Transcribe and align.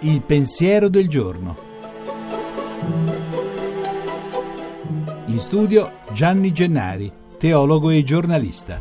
Il 0.00 0.22
pensiero 0.22 0.88
del 0.88 1.08
giorno. 1.08 1.56
In 5.26 5.38
studio 5.38 5.92
Gianni 6.12 6.52
Gennari, 6.52 7.10
teologo 7.38 7.90
e 7.90 8.02
giornalista. 8.02 8.80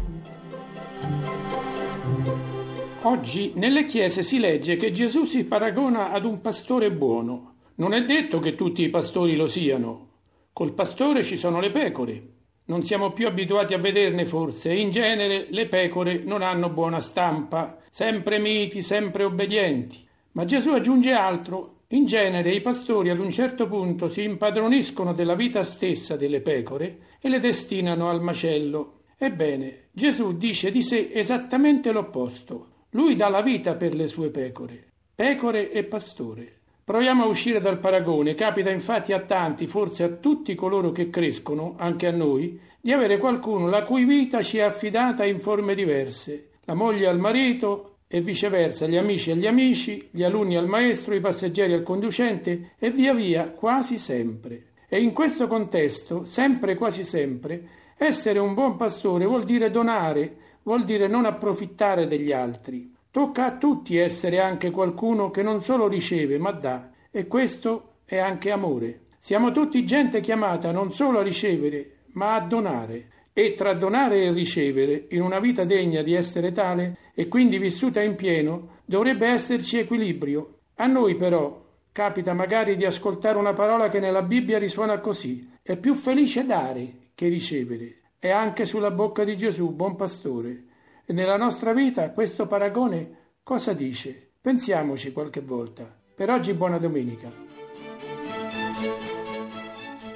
Oggi 3.03 3.53
nelle 3.55 3.85
chiese 3.85 4.21
si 4.21 4.39
legge 4.39 4.75
che 4.75 4.91
Gesù 4.91 5.25
si 5.25 5.43
paragona 5.45 6.11
ad 6.11 6.25
un 6.25 6.41
pastore 6.41 6.91
buono. 6.91 7.55
Non 7.75 7.93
è 7.93 8.01
detto 8.03 8.37
che 8.39 8.53
tutti 8.53 8.83
i 8.83 8.89
pastori 8.89 9.35
lo 9.35 9.47
siano. 9.47 10.09
Col 10.53 10.73
pastore 10.73 11.23
ci 11.23 11.37
sono 11.37 11.59
le 11.59 11.71
pecore. 11.71 12.40
Non 12.71 12.85
siamo 12.85 13.11
più 13.11 13.27
abituati 13.27 13.73
a 13.73 13.77
vederne 13.77 14.23
forse 14.23 14.71
in 14.71 14.91
genere 14.91 15.47
le 15.49 15.67
pecore 15.67 16.21
non 16.23 16.41
hanno 16.41 16.69
buona 16.69 17.01
stampa, 17.01 17.79
sempre 17.91 18.39
miti, 18.39 18.81
sempre 18.81 19.25
obbedienti. 19.25 20.07
Ma 20.31 20.45
Gesù 20.45 20.69
aggiunge 20.69 21.11
altro. 21.11 21.79
In 21.89 22.05
genere 22.05 22.51
i 22.51 22.61
pastori 22.61 23.09
ad 23.09 23.19
un 23.19 23.29
certo 23.29 23.67
punto 23.67 24.07
si 24.07 24.23
impadroniscono 24.23 25.11
della 25.11 25.35
vita 25.35 25.65
stessa 25.65 26.15
delle 26.15 26.39
pecore 26.39 27.17
e 27.19 27.27
le 27.27 27.39
destinano 27.39 28.09
al 28.09 28.21
macello. 28.21 29.01
Ebbene, 29.17 29.89
Gesù 29.91 30.37
dice 30.37 30.71
di 30.71 30.81
sé 30.81 31.09
esattamente 31.11 31.91
l'opposto. 31.91 32.85
Lui 32.91 33.17
dà 33.17 33.27
la 33.27 33.41
vita 33.41 33.75
per 33.75 33.93
le 33.93 34.07
sue 34.07 34.29
pecore. 34.29 34.91
Pecore 35.13 35.73
e 35.73 35.83
pastore. 35.83 36.60
Proviamo 36.91 37.23
a 37.23 37.27
uscire 37.27 37.61
dal 37.61 37.79
paragone. 37.79 38.35
Capita 38.35 38.69
infatti 38.69 39.13
a 39.13 39.21
tanti, 39.21 39.65
forse 39.65 40.03
a 40.03 40.09
tutti 40.09 40.55
coloro 40.55 40.91
che 40.91 41.09
crescono, 41.09 41.75
anche 41.77 42.05
a 42.05 42.11
noi, 42.11 42.59
di 42.81 42.91
avere 42.91 43.17
qualcuno 43.17 43.69
la 43.69 43.85
cui 43.85 44.03
vita 44.03 44.43
ci 44.43 44.57
è 44.57 44.63
affidata 44.63 45.23
in 45.23 45.39
forme 45.39 45.73
diverse. 45.73 46.49
La 46.65 46.73
moglie 46.73 47.07
al 47.07 47.17
marito, 47.17 47.99
e 48.09 48.19
viceversa 48.19 48.87
gli 48.87 48.97
amici 48.97 49.31
agli 49.31 49.47
amici, 49.47 50.09
gli 50.11 50.21
alunni 50.21 50.57
al 50.57 50.67
maestro, 50.67 51.15
i 51.15 51.21
passeggeri 51.21 51.71
al 51.71 51.83
conducente 51.83 52.73
e 52.77 52.91
via 52.91 53.13
via 53.13 53.51
quasi 53.51 53.97
sempre. 53.97 54.71
E 54.89 54.99
in 54.99 55.13
questo 55.13 55.47
contesto, 55.47 56.25
sempre 56.25 56.75
quasi 56.75 57.05
sempre, 57.05 57.69
essere 57.95 58.39
un 58.39 58.53
buon 58.53 58.75
pastore 58.75 59.23
vuol 59.23 59.45
dire 59.45 59.71
donare, 59.71 60.35
vuol 60.63 60.83
dire 60.83 61.07
non 61.07 61.23
approfittare 61.23 62.05
degli 62.05 62.33
altri. 62.33 62.93
Tocca 63.11 63.45
a 63.45 63.57
tutti 63.57 63.97
essere 63.97 64.39
anche 64.39 64.71
qualcuno 64.71 65.31
che 65.31 65.43
non 65.43 65.61
solo 65.61 65.89
riceve 65.89 66.37
ma 66.37 66.51
dà, 66.51 66.91
e 67.11 67.27
questo 67.27 67.95
è 68.05 68.17
anche 68.17 68.51
amore. 68.51 69.01
Siamo 69.19 69.51
tutti 69.51 69.85
gente 69.85 70.21
chiamata 70.21 70.71
non 70.71 70.93
solo 70.93 71.19
a 71.19 71.21
ricevere, 71.21 71.97
ma 72.13 72.35
a 72.35 72.39
donare. 72.39 73.09
E 73.33 73.53
tra 73.53 73.73
donare 73.73 74.23
e 74.23 74.31
ricevere, 74.31 75.07
in 75.09 75.21
una 75.21 75.39
vita 75.39 75.65
degna 75.65 76.01
di 76.01 76.13
essere 76.13 76.53
tale, 76.53 76.97
e 77.13 77.27
quindi 77.27 77.57
vissuta 77.57 78.01
in 78.01 78.15
pieno, 78.15 78.79
dovrebbe 78.85 79.27
esserci 79.27 79.77
equilibrio. 79.77 80.59
A 80.75 80.87
noi 80.87 81.15
però 81.15 81.63
capita 81.91 82.33
magari 82.33 82.77
di 82.77 82.85
ascoltare 82.85 83.37
una 83.37 83.53
parola 83.53 83.89
che 83.89 83.99
nella 83.99 84.23
Bibbia 84.23 84.57
risuona 84.57 84.99
così. 84.99 85.51
È 85.61 85.75
più 85.75 85.95
felice 85.95 86.45
dare 86.45 87.09
che 87.13 87.27
ricevere. 87.27 88.03
È 88.17 88.29
anche 88.29 88.65
sulla 88.65 88.91
bocca 88.91 89.25
di 89.25 89.35
Gesù, 89.35 89.71
buon 89.71 89.97
pastore. 89.97 90.63
E 91.11 91.13
nella 91.13 91.35
nostra 91.35 91.73
vita 91.73 92.11
questo 92.11 92.47
paragone 92.47 93.39
cosa 93.43 93.73
dice? 93.73 94.35
Pensiamoci 94.39 95.11
qualche 95.11 95.41
volta. 95.41 95.93
Per 96.15 96.29
oggi 96.29 96.53
buona 96.53 96.77
domenica. 96.77 97.29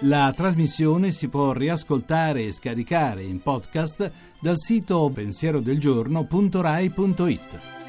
La 0.04 0.32
trasmissione 0.34 1.12
si 1.12 1.28
può 1.28 1.52
riascoltare 1.52 2.44
e 2.44 2.54
scaricare 2.54 3.24
in 3.24 3.42
podcast 3.42 4.10
dal 4.40 4.58
sito 4.58 5.12
pensierodelgiorno.rai.it. 5.14 7.85